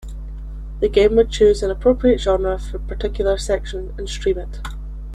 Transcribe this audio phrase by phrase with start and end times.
[0.79, 4.59] The game would choose an appropriate genre for a particular section, and stream it.